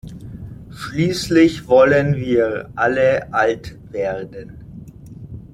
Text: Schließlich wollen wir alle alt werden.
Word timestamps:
Schließlich 0.71 1.67
wollen 1.67 2.15
wir 2.15 2.71
alle 2.75 3.31
alt 3.31 3.77
werden. 3.91 4.57